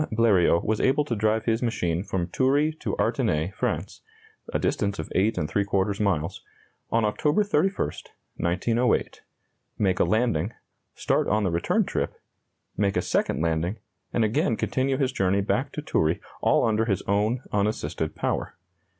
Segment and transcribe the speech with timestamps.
[0.11, 4.01] Bleriot was able to drive his machine from Toury to Artenay, France
[4.51, 6.41] (a distance of 8¾ miles)
[6.89, 7.85] on October 31,
[8.37, 9.21] 1908,
[9.77, 10.53] make a landing,
[10.95, 12.15] start on the return trip,
[12.75, 13.77] make a second landing,
[14.11, 18.55] and again continue his journey back to Toury, all under his own unassisted power.